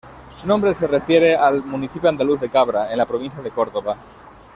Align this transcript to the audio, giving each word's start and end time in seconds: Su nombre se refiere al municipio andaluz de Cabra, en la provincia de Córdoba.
Su 0.31 0.47
nombre 0.47 0.73
se 0.73 0.87
refiere 0.87 1.35
al 1.35 1.63
municipio 1.63 2.09
andaluz 2.09 2.39
de 2.39 2.49
Cabra, 2.49 2.91
en 2.91 2.97
la 2.97 3.05
provincia 3.05 3.39
de 3.39 3.51
Córdoba. 3.51 3.97